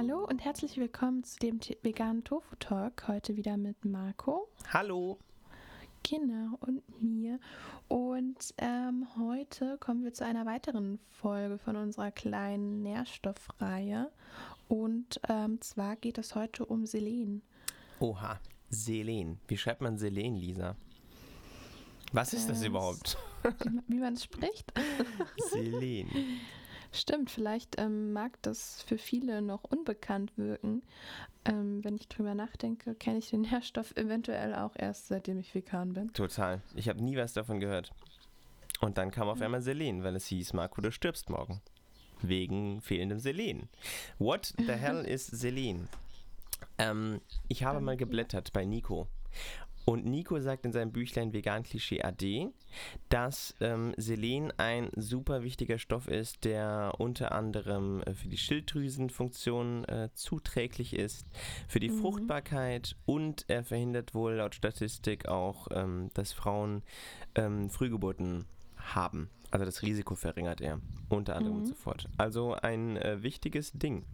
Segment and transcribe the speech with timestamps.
[0.00, 3.08] Hallo und herzlich willkommen zu dem veganen Tofu Talk.
[3.08, 4.46] Heute wieder mit Marco.
[4.72, 5.18] Hallo.
[6.08, 7.40] Genau, und mir.
[7.88, 14.12] Und ähm, heute kommen wir zu einer weiteren Folge von unserer kleinen Nährstoffreihe.
[14.68, 17.42] Und ähm, zwar geht es heute um Selen.
[17.98, 18.38] Oha,
[18.70, 19.40] Selen.
[19.48, 20.76] Wie schreibt man Selen, Lisa?
[22.12, 23.18] Was ist das Äh, überhaupt?
[23.64, 24.72] Wie, wie man es spricht.
[25.50, 26.08] Selen.
[26.92, 30.82] Stimmt, vielleicht ähm, mag das für viele noch unbekannt wirken.
[31.44, 35.92] Ähm, wenn ich drüber nachdenke, kenne ich den Nährstoff eventuell auch erst seitdem ich vegan
[35.92, 36.12] bin.
[36.12, 36.62] Total.
[36.74, 37.92] Ich habe nie was davon gehört.
[38.80, 41.60] Und dann kam auf einmal Selen, weil es hieß, Marco, du stirbst morgen.
[42.20, 43.68] Wegen fehlendem Selen.
[44.18, 45.88] What the hell is Selen?
[46.78, 49.08] Ähm, ich habe mal geblättert bei Nico.
[49.88, 52.50] Und Nico sagt in seinem Büchlein Vegan Klischee AD,
[53.08, 59.86] dass ähm, Selen ein super wichtiger Stoff ist, der unter anderem äh, für die Schilddrüsenfunktion
[59.86, 61.26] äh, zuträglich ist,
[61.68, 62.00] für die Mhm.
[62.00, 66.82] Fruchtbarkeit und er verhindert wohl laut Statistik auch, ähm, dass Frauen
[67.34, 68.44] ähm, Frühgeburten
[68.76, 69.30] haben.
[69.50, 71.68] Also das Risiko verringert er, unter anderem und Mhm.
[71.68, 72.10] so fort.
[72.18, 74.04] Also ein äh, wichtiges Ding.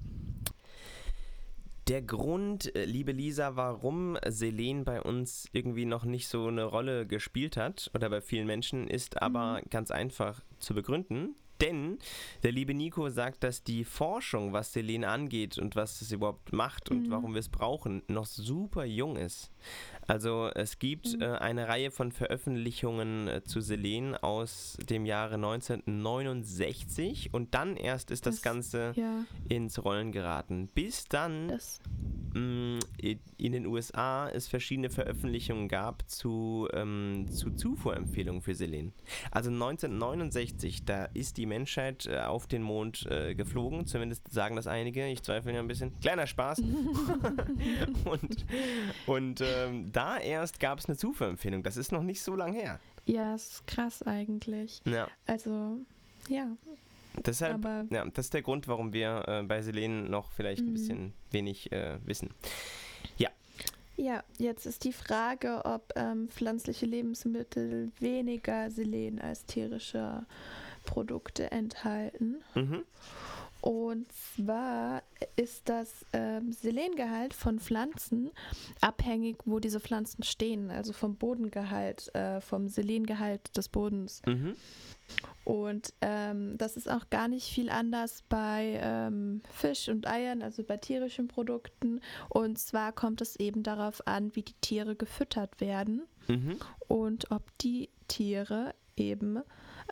[1.87, 7.07] Der Grund, äh, liebe Lisa, warum Selen bei uns irgendwie noch nicht so eine Rolle
[7.07, 11.35] gespielt hat oder bei vielen Menschen, ist aber ganz einfach zu begründen.
[11.65, 11.99] Denn
[12.43, 16.91] der liebe Nico sagt, dass die Forschung, was Selen angeht und was es überhaupt macht
[16.91, 17.11] und Mhm.
[17.11, 19.51] warum wir es brauchen, noch super jung ist.
[20.07, 21.23] Also es gibt Mhm.
[21.23, 28.11] äh, eine Reihe von Veröffentlichungen äh, zu Selen aus dem Jahre 1969 und dann erst
[28.11, 30.69] ist das, Das- Ganze Ja, ins Rollen geraten.
[30.75, 31.81] Bis dann das.
[32.37, 38.93] I- in den USA es verschiedene Veröffentlichungen gab zu, ähm, zu Zufuhrempfehlungen für Selen.
[39.31, 44.67] Also 1969, da ist die Menschheit äh, auf den Mond äh, geflogen, zumindest sagen das
[44.67, 45.93] einige, ich zweifle ja ein bisschen.
[46.01, 46.61] Kleiner Spaß.
[48.05, 48.45] und
[49.07, 51.63] und ähm, da erst gab es eine Zufuhrempfehlung.
[51.63, 52.81] Das ist noch nicht so lang her.
[53.07, 54.81] Ja, ist krass eigentlich.
[54.87, 55.79] Ja, Also,
[56.29, 56.57] ja,
[57.25, 60.69] deshalb, aber ja, das ist der Grund, warum wir äh, bei Selen noch vielleicht ein
[60.71, 60.75] Mhm.
[60.75, 62.31] bisschen wenig äh, wissen.
[63.97, 70.27] ja, jetzt ist die Frage, ob ähm, pflanzliche Lebensmittel weniger Selen als tierische
[70.85, 72.43] Produkte enthalten.
[72.57, 72.83] Mhm.
[73.65, 75.03] Und zwar
[75.37, 78.31] ist das ähm, Selengehalt von Pflanzen
[78.83, 84.21] abhängig, wo diese Pflanzen stehen, also vom Bodengehalt, äh, vom Selengehalt des Bodens.
[84.27, 84.55] Mhm.
[85.45, 90.63] Und ähm, das ist auch gar nicht viel anders bei ähm, Fisch und Eiern, also
[90.63, 92.03] bei tierischen Produkten.
[92.29, 96.59] Und zwar kommt es eben darauf an, wie die Tiere gefüttert werden Mhm.
[96.89, 99.41] und ob die Tiere eben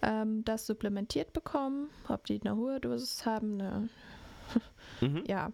[0.02, 3.88] ähm, das supplementiert bekommen, ob die eine hohe Dosis haben, eine,
[5.00, 5.24] Mhm.
[5.26, 5.50] ja,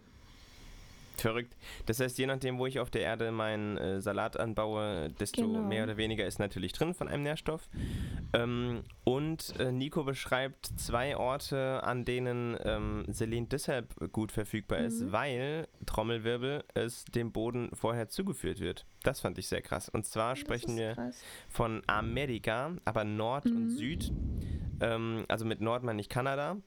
[1.19, 1.55] Verrückt.
[1.85, 5.61] Das heißt, je nachdem, wo ich auf der Erde meinen äh, Salat anbaue, desto Genau.
[5.61, 7.69] mehr oder weniger ist natürlich drin von einem Nährstoff.
[8.33, 15.01] Ähm, und äh, Nico beschreibt zwei Orte, an denen ähm, Selen deshalb gut verfügbar ist,
[15.01, 15.11] Mhm.
[15.11, 18.85] weil Trommelwirbel es dem Boden vorher zugeführt wird.
[19.03, 19.89] Das fand ich sehr krass.
[19.89, 21.23] Und zwar das sprechen ist wir krass.
[21.47, 23.69] von Amerika, aber Nord und Mhm.
[23.69, 24.11] Süd.
[24.81, 26.57] Ähm, also mit Nord meine ich Kanada.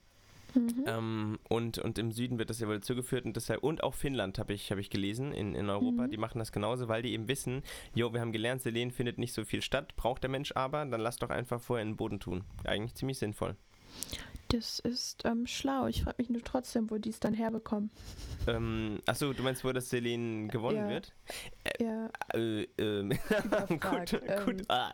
[0.55, 0.83] Mhm.
[0.85, 4.39] Ähm, und, und im Süden wird das ja wohl zugeführt und deshalb, und auch Finnland
[4.39, 6.11] habe ich, hab ich gelesen in, in Europa, Mhm.
[6.11, 7.63] die machen das genauso, weil die eben wissen,
[7.95, 11.01] jo, wir haben gelernt, Selen findet nicht so viel statt, braucht der Mensch aber, dann
[11.01, 12.43] lass doch einfach vorher in den Boden tun.
[12.63, 13.55] Eigentlich ziemlich sinnvoll.
[14.49, 15.87] Das ist ähm, schlau.
[15.87, 17.89] Ich frage mich nur trotzdem, wo die es dann herbekommen.
[18.45, 20.89] Ähm, achso, du meinst, wo das Selen gewonnen Ja.
[20.89, 21.11] wird?
[21.79, 23.13] Ja, Äh, ähm,
[23.45, 24.61] Überfragt, gut, ähm, gut.
[24.67, 24.91] Ah.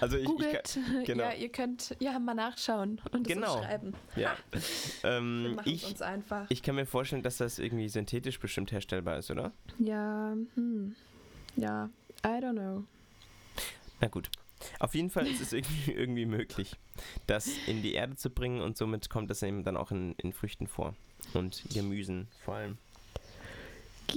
[0.00, 0.78] Also ich, ich googelt.
[1.06, 1.24] genau.
[1.24, 3.56] Ja, ihr könnt ja mal nachschauen und Genau.
[3.56, 3.94] uns schreiben.
[4.14, 4.36] kann, ja.
[5.02, 6.46] Ähm, ich, uns einfach.
[6.48, 9.50] ich kann mir vorstellen, dass das irgendwie synthetisch bestimmt herstellbar ist, oder?
[9.78, 10.94] Ja, hm.
[11.56, 11.90] Ja,
[12.24, 12.84] I don't know.
[14.00, 14.30] Na gut.
[14.80, 16.74] Auf jeden Fall ist es irgendwie, irgendwie möglich,
[17.26, 20.32] das in die Erde zu bringen und somit kommt es eben dann auch in, in
[20.32, 20.94] Früchten vor.
[21.34, 22.78] Und Gemüsen vor allem.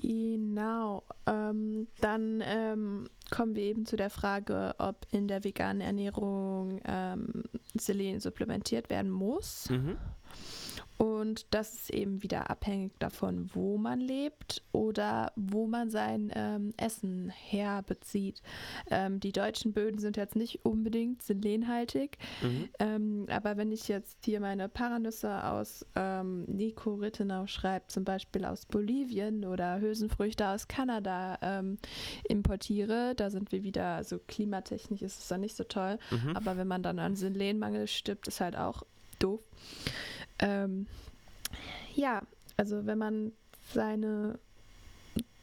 [0.02, 1.04] Genau.
[1.28, 7.44] Ähm, dann ähm, kommen wir eben zu der Frage, ob in der veganen Ernährung ähm,
[7.76, 9.70] Selen supplementiert werden muss.
[9.70, 9.98] Mhm.
[10.98, 16.74] Und das ist eben wieder abhängig davon, wo man lebt oder wo man sein ähm,
[16.78, 18.42] Essen herbezieht.
[18.90, 22.70] Ähm, die deutschen Böden sind jetzt nicht unbedingt selenhaltig, Mhm.
[22.80, 28.46] ähm, aber wenn ich jetzt hier meine Paranüsse aus ähm, Nico Rittenau schreibt, zum Beispiel
[28.46, 31.78] aus Bolivien oder Hülsenfrüchte aus Kanada ähm,
[32.28, 36.36] importiere, da sind wir wieder, also klimatechnisch ist es dann nicht so toll, Mhm.
[36.36, 38.84] aber wenn man dann an Selenmangel stirbt, ist halt auch
[39.20, 39.42] doof.
[40.44, 40.88] Ähm,
[41.96, 42.22] ja,
[42.58, 43.32] also wenn man
[43.72, 44.40] seine,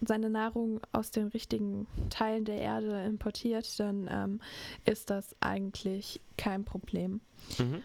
[0.00, 4.40] seine Nahrung aus den richtigen Teilen der Erde importiert, dann ähm,
[4.84, 7.20] ist das eigentlich kein Problem.
[7.58, 7.82] Mhm.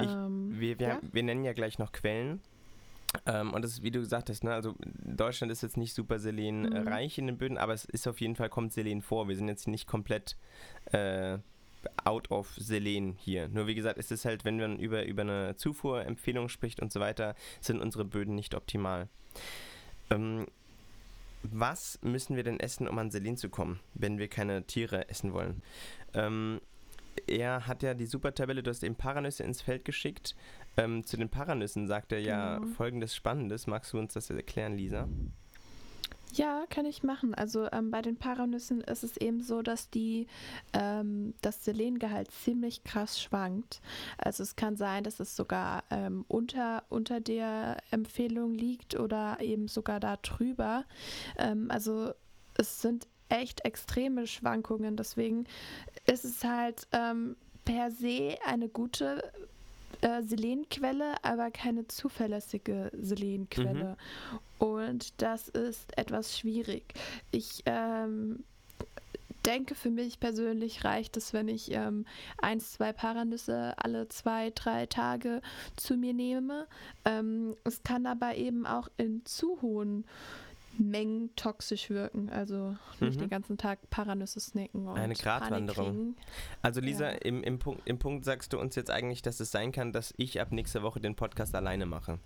[0.00, 1.00] Ich, ähm, wir, wir, ja?
[1.02, 2.40] wir nennen ja gleich noch Quellen.
[3.26, 6.18] Ähm, und das ist, wie du gesagt hast, ne, also Deutschland ist jetzt nicht super
[6.18, 7.22] selenreich mhm.
[7.22, 9.28] in den Böden, aber es ist auf jeden Fall, kommt Selen vor.
[9.28, 10.36] Wir sind jetzt nicht komplett
[10.86, 11.38] äh,
[12.04, 13.48] out of Selen hier.
[13.48, 17.00] Nur wie gesagt, es ist halt, wenn man über, über eine Zufuhrempfehlung spricht und so
[17.00, 19.08] weiter, sind unsere Böden nicht optimal.
[20.10, 20.46] Ähm,
[21.42, 25.32] was müssen wir denn essen, um an Selen zu kommen, wenn wir keine Tiere essen
[25.32, 25.62] wollen?
[26.14, 26.60] Ähm,
[27.26, 30.34] er hat ja die Supertabelle, du hast eben Paranüsse ins Feld geschickt.
[30.76, 32.72] Ähm, zu den Paranüssen sagt er ja genau.
[32.74, 33.66] folgendes Spannendes.
[33.66, 35.08] Magst du uns das erklären, Lisa?
[36.32, 37.34] Ja, kann ich machen.
[37.34, 40.26] Also ähm, bei den Paranüssen ist es eben so, dass die
[40.72, 43.82] ähm, das Selengehalt ziemlich krass schwankt.
[44.16, 49.68] Also es kann sein, dass es sogar ähm, unter, unter der Empfehlung liegt oder eben
[49.68, 50.84] sogar da drüber.
[51.36, 52.12] Ähm, also
[52.56, 54.96] es sind echt extreme Schwankungen.
[54.96, 55.46] Deswegen
[56.06, 57.36] ist es halt ähm,
[57.66, 59.22] per se eine gute
[60.02, 63.96] äh, Selenquelle, aber keine zuverlässige Selenquelle.
[64.32, 64.38] Mhm.
[64.62, 66.94] Und das ist etwas schwierig.
[67.32, 68.44] Ich ähm,
[69.44, 72.06] denke, für mich persönlich reicht es, wenn ich ähm,
[72.40, 75.42] eins, zwei Paranüsse alle zwei, drei Tage
[75.74, 76.68] zu mir nehme.
[77.04, 80.04] Ähm, es kann aber eben auch in zu hohen
[80.78, 82.30] Mengen toxisch wirken.
[82.30, 83.22] Also nicht mhm.
[83.22, 86.14] den ganzen Tag Paranüsse snacken und Eine Gratwanderung.
[86.62, 87.16] Also Lisa, ja.
[87.16, 90.14] im, im, Punkt, im Punkt sagst du uns jetzt eigentlich, dass es sein kann, dass
[90.18, 92.20] ich ab nächster Woche den Podcast alleine mache.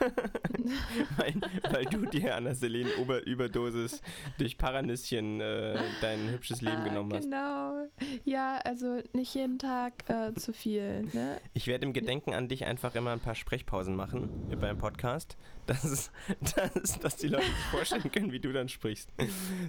[1.16, 1.34] weil,
[1.70, 4.02] weil, du dir an der Selen-Überdosis
[4.38, 7.24] durch Paranüsschen äh, dein hübsches Leben ah, genommen hast.
[7.24, 7.86] Genau.
[8.24, 11.02] Ja, also nicht jeden Tag äh, zu viel.
[11.12, 11.40] Ne?
[11.52, 14.28] Ich werde im Gedenken an dich einfach immer ein paar Sprechpausen machen
[14.60, 15.36] beim Podcast,
[15.66, 16.10] dass,
[16.56, 19.10] dass, dass die Leute sich vorstellen können, wie du dann sprichst.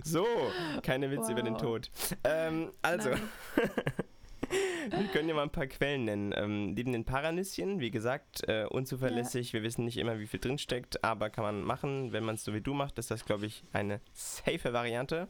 [0.04, 0.26] So,
[0.84, 1.32] keine Witze wow.
[1.32, 1.90] über den Tod.
[2.24, 3.12] Ähm, also.
[4.90, 6.34] Wir können ja mal ein paar Quellen nennen.
[6.36, 9.48] Ähm, neben den Paranüsschen, wie gesagt, äh, unzuverlässig.
[9.50, 9.54] Ja.
[9.54, 12.12] Wir wissen nicht immer, wie viel drinsteckt, aber kann man machen.
[12.12, 15.28] Wenn man es so wie du macht, ist das, glaube ich, eine safe Variante.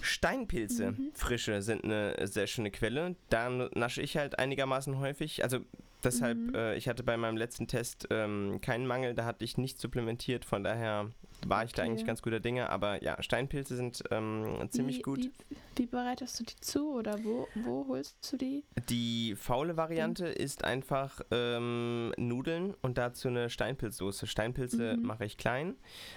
[0.00, 1.12] Steinpilze, mhm.
[1.14, 3.14] frische, sind eine sehr schöne Quelle.
[3.30, 5.44] Da nasche ich halt einigermaßen häufig.
[5.44, 5.60] Also
[6.02, 6.54] deshalb, mhm.
[6.54, 10.44] äh, ich hatte bei meinem letzten Test ähm, keinen Mangel, da hatte ich nicht supplementiert,
[10.44, 11.10] von daher
[11.48, 11.76] war ich okay.
[11.76, 12.70] da eigentlich ganz guter Dinge.
[12.70, 15.18] Aber ja, Steinpilze sind ähm, ziemlich wie, gut.
[15.48, 18.64] Wie, wie, bereitest du die zu oder wo, wo holst du die?
[18.88, 20.32] Die faule Variante mhm.
[20.32, 24.26] ist einfach ähm, Nudeln und dazu eine Steinpilzsoße.
[24.26, 25.06] Steinpilze mhm.
[25.06, 25.74] mache ich klein,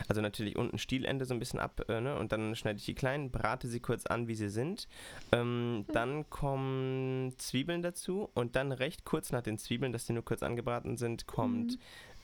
[0.07, 2.18] also natürlich unten Stielende so ein bisschen ab äh, ne?
[2.18, 4.88] und dann schneide ich die klein, brate sie kurz an, wie sie sind.
[5.31, 5.86] Ähm, mhm.
[5.94, 10.44] Dann kommen Zwiebeln dazu und dann recht kurz nach den Zwiebeln, dass die nur kurz
[10.44, 11.80] angebraten sind, kommt mhm.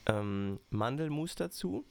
[0.07, 1.85] ähm, Mandelmus dazu.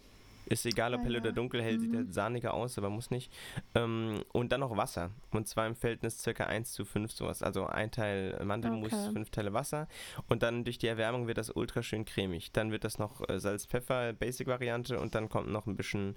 [0.50, 1.81] Ist egal, ob hell oder dunkel, hell mhm.
[1.81, 3.32] sieht halt sahniger aus, aber muss nicht.
[3.76, 5.12] Ähm, und dann noch Wasser.
[5.31, 7.41] Und zwar im Verhältnis circa 1 zu 5 sowas.
[7.44, 9.12] Also ein Teil Mandelmus, okay.
[9.12, 9.87] fünf Teile Wasser.
[10.29, 12.50] Und dann durch die Erwärmung wird das ultra schön cremig.
[12.50, 14.99] Dann wird das noch äh, Salz, Pfeffer, Basic-Variante.
[14.99, 16.17] Und dann kommt noch ein bisschen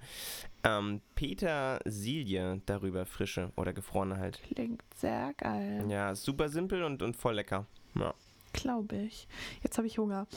[0.63, 4.41] ähm, Petersilie darüber, frische oder gefrorene halt.
[4.51, 5.85] Klingt sehr geil.
[5.89, 7.67] Ja, super simpel und, und voll lecker.
[7.93, 8.15] Ja.
[8.53, 9.27] Glaube ich.
[9.63, 10.27] Jetzt habe ich Hunger.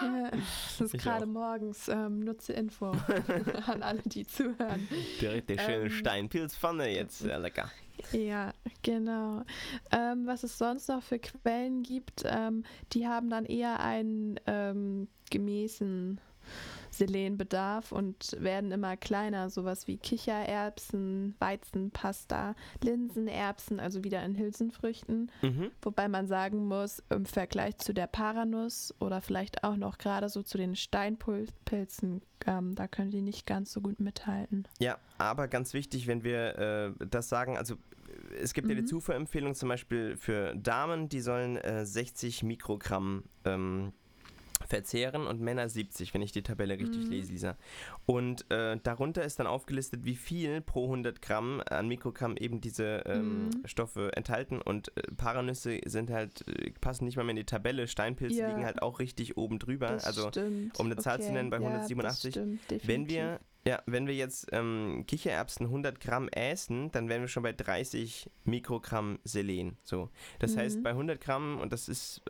[0.78, 1.88] das ist gerade morgens.
[1.88, 2.90] Ähm, nutze Info
[3.66, 4.86] an alle, die zuhören.
[5.20, 7.18] Direkt der schöne ähm, Steinpilzpfanne jetzt.
[7.18, 7.70] Sehr lecker.
[8.12, 8.52] Ja,
[8.82, 9.42] genau.
[9.90, 15.08] Ähm, was es sonst noch für Quellen gibt, ähm, die haben dann eher einen ähm,
[15.30, 16.20] gemäßen
[16.90, 25.30] Selenbedarf und werden immer kleiner, sowas wie Kichererbsen, Weizenpasta, Linsenerbsen, also wieder in Hülsenfrüchten.
[25.40, 25.70] Mhm.
[25.80, 30.42] Wobei man sagen muss, im Vergleich zu der Paranuss oder vielleicht auch noch gerade so
[30.42, 34.68] zu den Steinpilzen, ähm, da können die nicht ganz so gut mithalten.
[34.78, 37.76] Ja, aber ganz wichtig, wenn wir äh, das sagen, also
[38.40, 38.72] es gibt mhm.
[38.72, 38.86] ja die mhm.
[38.86, 43.92] Zufuhrempfehlung zum Beispiel für Damen, die sollen äh, 60 Mikrogramm ähm,
[44.72, 47.10] verzehren und Männer 70, wenn ich die Tabelle richtig mhm.
[47.10, 47.56] lese, Lisa.
[48.06, 53.02] Und äh, darunter ist dann aufgelistet, wie viel pro 100 Gramm an Mikrogramm eben diese
[53.04, 53.50] ähm, mhm.
[53.66, 54.62] Stoffe enthalten.
[54.62, 57.86] Und äh, Paranüsse sind halt, äh, passen nicht mal mehr in die Tabelle.
[57.86, 58.48] Steinpilze ja.
[58.48, 59.88] liegen halt auch richtig oben drüber.
[59.88, 60.80] Das also, stimmt.
[60.80, 61.26] um eine Zahl okay.
[61.26, 62.32] zu nennen, bei ja, 187.
[62.32, 67.28] Stimmt, wenn wir ja, wenn wir jetzt ähm, Kichererbsen 100 Gramm essen, dann wären wir
[67.28, 69.76] schon bei 30 Mikrogramm Selen.
[69.84, 70.10] So.
[70.40, 70.60] Das mhm.
[70.60, 72.22] heißt, bei 100 Gramm, und das ist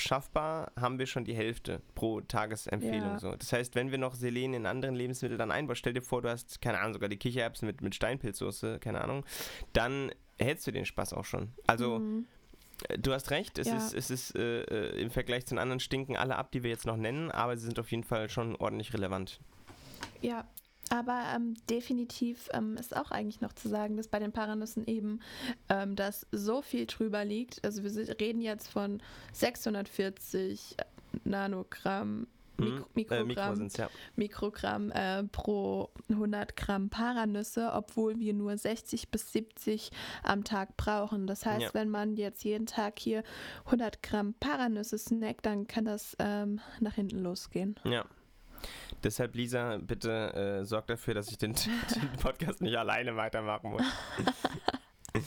[0.00, 3.12] schaffbar, haben wir schon die Hälfte pro Tagesempfehlung.
[3.12, 3.18] Ja.
[3.18, 3.34] So.
[3.34, 6.30] Das heißt, wenn wir noch Selen in anderen Lebensmitteln dann einbauen, stell dir vor, du
[6.30, 9.24] hast, keine Ahnung, sogar die Kichererbsen mit, mit Steinpilzsoße, keine Ahnung,
[9.72, 11.52] dann hättest du den Spaß auch schon.
[11.66, 12.00] Also.
[12.00, 12.26] Mhm.
[13.00, 13.76] Du hast recht, es ja.
[13.76, 16.70] ist, es ist äh, äh, im Vergleich zu den anderen stinken alle ab, die wir
[16.70, 19.40] jetzt noch nennen, aber sie sind auf jeden Fall schon ordentlich relevant.
[20.20, 20.46] Ja,
[20.90, 25.20] aber ähm, definitiv ähm, ist auch eigentlich noch zu sagen, dass bei den Paranüssen eben
[25.68, 27.64] ähm, das so viel drüber liegt.
[27.64, 29.00] Also wir reden jetzt von
[29.32, 30.76] 640
[31.24, 32.26] Nanogramm
[32.60, 32.84] Mhm.
[32.94, 33.88] Mik Äh, Mikrogramm, Mikro sind's, ja.
[34.16, 39.90] Mikrogramm äh, pro 100 Gramm Paranüsse, obwohl wir nur 60 bis 70
[40.24, 41.26] am Tag brauchen.
[41.28, 41.74] Das heißt, Ja.
[41.74, 43.22] wenn man jetzt jeden Tag hier
[43.66, 47.76] 100 Gramm Paranüsse snackt, dann kann das ähm, nach hinten losgehen.
[47.84, 48.04] Ja.
[49.02, 51.54] Deshalb, Lisa, bitte äh, sorg dafür, dass ich den,
[51.94, 53.82] den Podcast nicht alleine weitermachen muss.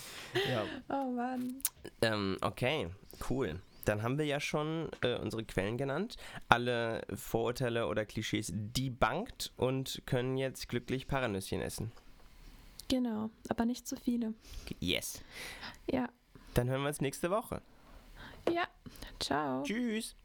[0.50, 0.64] ja.
[0.90, 1.62] Oh Mann.
[2.02, 2.90] Ähm, okay,
[3.30, 3.62] cool.
[3.86, 6.18] Dann haben wir ja schon äh, unsere Quellen genannt,
[6.50, 11.92] alle Vorurteile oder Klischees debunked und können jetzt glücklich Paranüsschen essen.
[12.90, 14.34] Genau, aber nicht zu viele.
[14.80, 15.24] Yes.
[15.90, 16.10] Ja.
[16.54, 17.62] Dann hören wir uns nächste Woche.
[18.52, 18.68] Ja.
[19.20, 19.64] Ciao.
[19.64, 20.16] Tschüss.